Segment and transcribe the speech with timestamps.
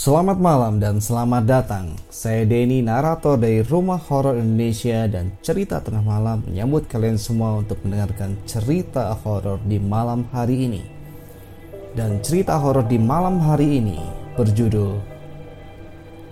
[0.00, 1.92] Selamat malam dan selamat datang.
[2.08, 7.76] Saya Denny, narator dari Rumah Horor Indonesia dan Cerita Tengah Malam menyambut kalian semua untuk
[7.84, 10.80] mendengarkan cerita horor di malam hari ini.
[11.92, 14.00] Dan cerita horor di malam hari ini
[14.40, 14.96] berjudul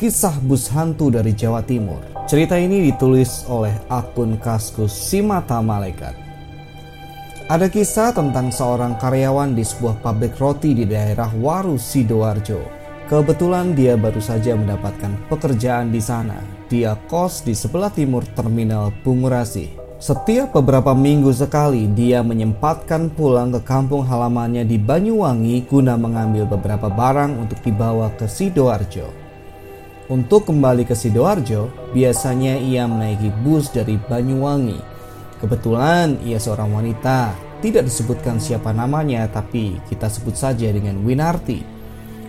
[0.00, 2.00] Kisah Bus Hantu dari Jawa Timur.
[2.24, 6.16] Cerita ini ditulis oleh akun Kaskus Simata Malaikat.
[7.52, 12.77] Ada kisah tentang seorang karyawan di sebuah pabrik roti di daerah Waru Sidoarjo
[13.08, 16.44] Kebetulan dia baru saja mendapatkan pekerjaan di sana.
[16.68, 19.80] Dia kos di sebelah timur terminal Bungurasi.
[19.96, 26.92] Setiap beberapa minggu sekali dia menyempatkan pulang ke kampung halamannya di Banyuwangi guna mengambil beberapa
[26.92, 29.08] barang untuk dibawa ke Sidoarjo.
[30.12, 34.84] Untuk kembali ke Sidoarjo, biasanya ia menaiki bus dari Banyuwangi.
[35.40, 37.32] Kebetulan ia seorang wanita,
[37.64, 41.77] tidak disebutkan siapa namanya tapi kita sebut saja dengan Winarti.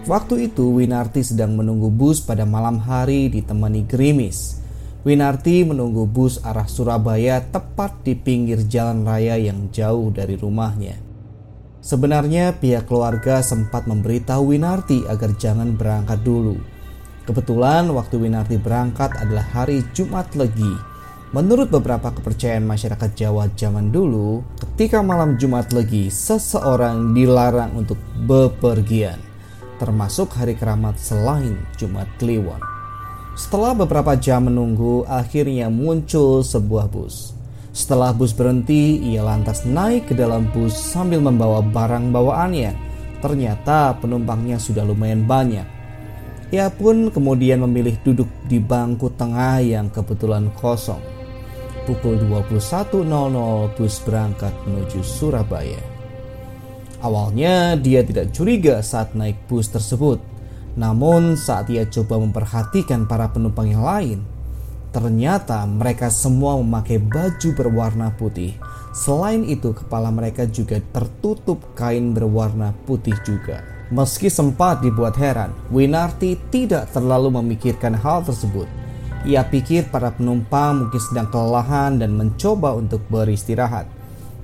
[0.08, 4.64] Waktu itu Winarti sedang menunggu bus pada malam hari ditemani gerimis.
[5.04, 10.96] Winarti menunggu bus arah Surabaya tepat di pinggir jalan raya yang jauh dari rumahnya.
[11.84, 16.56] Sebenarnya pihak keluarga sempat memberitahu Winarti agar jangan berangkat dulu.
[17.28, 20.80] Kebetulan waktu Winarti berangkat adalah hari Jumat Legi.
[21.36, 29.29] Menurut beberapa kepercayaan masyarakat Jawa zaman dulu, ketika malam Jumat Legi, seseorang dilarang untuk bepergian
[29.80, 32.60] termasuk hari keramat selain Jumat Kliwon.
[33.40, 37.32] Setelah beberapa jam menunggu, akhirnya muncul sebuah bus.
[37.72, 42.76] Setelah bus berhenti, ia lantas naik ke dalam bus sambil membawa barang bawaannya.
[43.24, 45.64] Ternyata penumpangnya sudah lumayan banyak.
[46.50, 51.00] Ia pun kemudian memilih duduk di bangku tengah yang kebetulan kosong.
[51.88, 53.08] Pukul 21.00
[53.78, 55.99] bus berangkat menuju Surabaya.
[57.00, 60.20] Awalnya dia tidak curiga saat naik bus tersebut.
[60.76, 64.20] Namun saat ia coba memperhatikan para penumpang yang lain,
[64.92, 68.60] ternyata mereka semua memakai baju berwarna putih.
[68.92, 73.64] Selain itu, kepala mereka juga tertutup kain berwarna putih juga.
[73.90, 78.68] Meski sempat dibuat heran, Winarti tidak terlalu memikirkan hal tersebut.
[79.26, 83.99] Ia pikir para penumpang mungkin sedang kelelahan dan mencoba untuk beristirahat.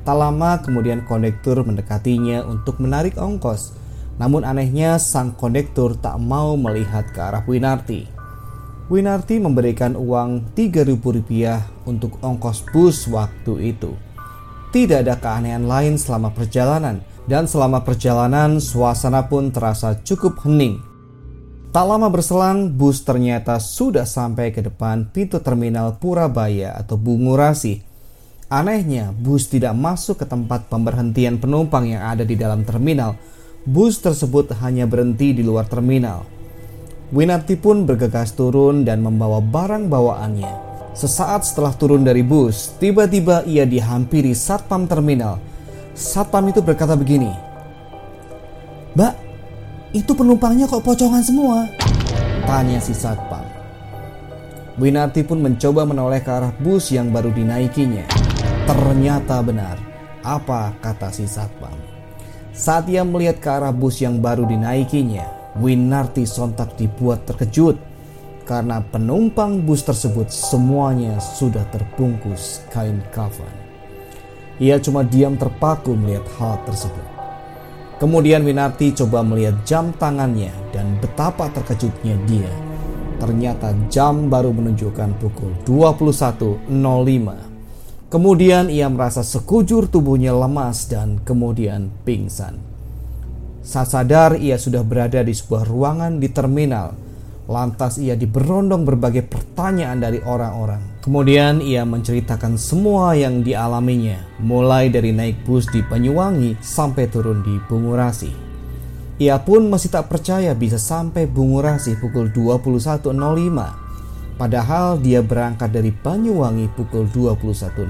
[0.06, 3.74] Tak lama kemudian kondektur mendekatinya untuk menarik ongkos.
[4.22, 8.06] Namun anehnya sang kondektur tak mau melihat ke arah Winarti.
[8.86, 13.98] Winarti memberikan uang Rp3.000 untuk ongkos bus waktu itu.
[14.70, 20.86] Tidak ada keanehan lain selama perjalanan dan selama perjalanan suasana pun terasa cukup hening.
[21.74, 27.95] Tak lama berselang, bus ternyata sudah sampai ke depan pintu terminal Purabaya atau Bungurasi
[28.46, 33.18] Anehnya, bus tidak masuk ke tempat pemberhentian penumpang yang ada di dalam terminal.
[33.66, 36.30] Bus tersebut hanya berhenti di luar terminal.
[37.10, 40.54] Winarti pun bergegas turun dan membawa barang bawaannya.
[40.94, 45.42] Sesaat setelah turun dari bus, tiba-tiba ia dihampiri satpam terminal.
[45.98, 47.34] Satpam itu berkata begini,
[48.94, 49.14] "Mbak,
[49.98, 51.66] itu penumpangnya kok pocongan semua?"
[52.46, 53.42] Tanya si satpam.
[54.78, 58.25] Winarti pun mencoba menoleh ke arah bus yang baru dinaikinya.
[58.66, 59.78] Ternyata benar
[60.26, 61.78] apa kata si satpam.
[62.50, 67.78] Saat ia melihat ke arah bus yang baru dinaikinya, Winarti sontak dibuat terkejut
[68.50, 73.54] karena penumpang bus tersebut semuanya sudah terbungkus kain kafan.
[74.58, 77.06] Ia cuma diam terpaku melihat hal tersebut.
[78.02, 82.50] Kemudian Winarti coba melihat jam tangannya dan betapa terkejutnya dia.
[83.22, 87.45] Ternyata jam baru menunjukkan pukul 21.05
[88.16, 92.64] Kemudian ia merasa sekujur tubuhnya lemas dan kemudian pingsan.
[93.60, 96.96] Saat sadar ia sudah berada di sebuah ruangan di terminal.
[97.52, 101.04] Lantas ia diberondong berbagai pertanyaan dari orang-orang.
[101.04, 107.60] Kemudian ia menceritakan semua yang dialaminya, mulai dari naik bus di Banyuwangi sampai turun di
[107.68, 108.32] Bungurasi.
[109.20, 113.85] Ia pun masih tak percaya bisa sampai Bungurasi pukul 21.05
[114.36, 117.88] Padahal dia berangkat dari Banyuwangi pukul 21.00.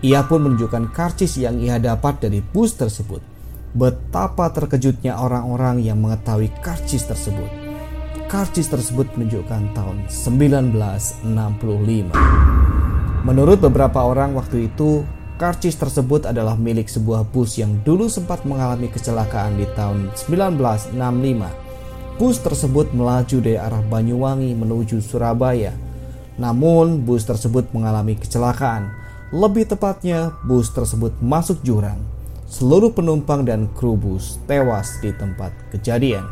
[0.00, 3.20] Ia pun menunjukkan karcis yang ia dapat dari bus tersebut.
[3.76, 7.50] Betapa terkejutnya orang-orang yang mengetahui karcis tersebut.
[8.24, 11.28] Karcis tersebut menunjukkan tahun 1965.
[13.28, 15.04] Menurut beberapa orang waktu itu,
[15.36, 21.67] karcis tersebut adalah milik sebuah bus yang dulu sempat mengalami kecelakaan di tahun 1965
[22.18, 25.70] Bus tersebut melaju dari arah Banyuwangi menuju Surabaya.
[26.34, 28.90] Namun, bus tersebut mengalami kecelakaan.
[29.30, 32.02] Lebih tepatnya, bus tersebut masuk jurang.
[32.50, 36.26] Seluruh penumpang dan kru bus tewas di tempat kejadian.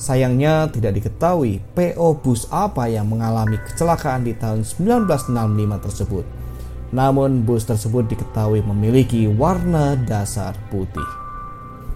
[0.00, 6.24] Sayangnya tidak diketahui PO bus apa yang mengalami kecelakaan di tahun 1965 tersebut.
[6.96, 11.04] Namun bus tersebut diketahui memiliki warna dasar putih.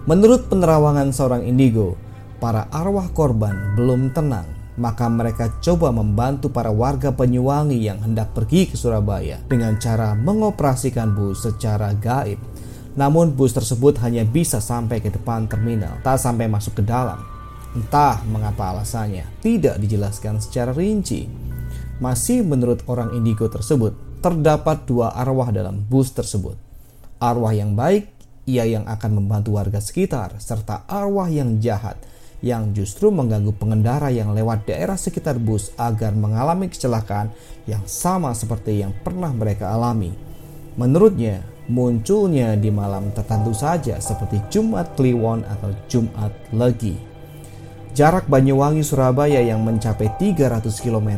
[0.05, 1.97] Menurut penerawangan seorang indigo,
[2.39, 4.47] para arwah korban belum tenang,
[4.79, 11.13] maka mereka coba membantu para warga Penyuwangi yang hendak pergi ke Surabaya dengan cara mengoperasikan
[11.13, 12.39] bus secara gaib.
[12.95, 17.19] Namun bus tersebut hanya bisa sampai ke depan terminal, tak sampai masuk ke dalam.
[17.75, 21.27] Entah mengapa alasannya, tidak dijelaskan secara rinci.
[21.99, 26.59] Masih menurut orang indigo tersebut, terdapat dua arwah dalam bus tersebut.
[27.19, 28.11] Arwah yang baik,
[28.47, 31.99] ia yang akan membantu warga sekitar, serta arwah yang jahat,
[32.39, 37.35] yang justru mengganggu pengendara yang lewat daerah sekitar bus agar mengalami kecelakaan
[37.67, 40.15] yang sama seperti yang pernah mereka alami.
[40.79, 46.95] Menurutnya, munculnya di malam tertentu saja seperti Jumat Kliwon atau Jumat Legi.
[47.99, 51.11] Jarak Banyuwangi Surabaya yang mencapai 300 km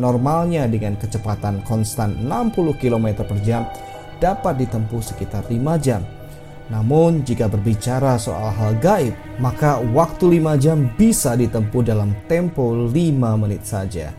[0.00, 3.68] normalnya dengan kecepatan konstan 60 km per jam
[4.24, 6.00] dapat ditempuh sekitar 5 jam.
[6.72, 12.92] Namun jika berbicara soal hal gaib, maka waktu 5 jam bisa ditempuh dalam tempo 5
[13.36, 14.14] menit saja.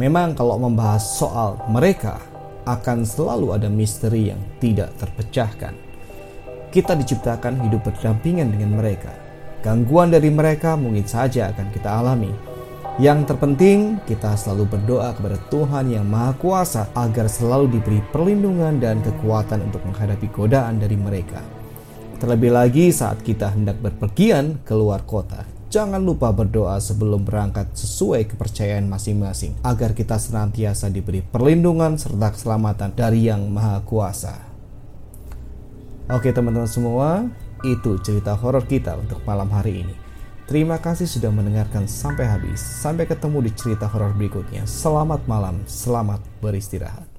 [0.00, 2.16] Memang kalau membahas soal mereka,
[2.64, 5.74] akan selalu ada misteri yang tidak terpecahkan.
[6.72, 9.12] Kita diciptakan hidup berdampingan dengan mereka
[9.62, 12.34] Gangguan dari mereka mungkin saja akan kita alami.
[12.98, 18.98] Yang terpenting, kita selalu berdoa kepada Tuhan yang Maha Kuasa agar selalu diberi perlindungan dan
[19.06, 21.61] kekuatan untuk menghadapi godaan dari mereka.
[22.22, 25.42] Terlebih lagi saat kita hendak berpergian keluar kota,
[25.74, 32.94] jangan lupa berdoa sebelum berangkat sesuai kepercayaan masing-masing agar kita senantiasa diberi perlindungan serta keselamatan
[32.94, 34.38] dari Yang Maha Kuasa.
[36.14, 37.26] Oke teman-teman semua,
[37.66, 39.94] itu cerita horor kita untuk malam hari ini.
[40.46, 42.62] Terima kasih sudah mendengarkan sampai habis.
[42.62, 44.62] Sampai ketemu di cerita horor berikutnya.
[44.62, 47.11] Selamat malam, selamat beristirahat.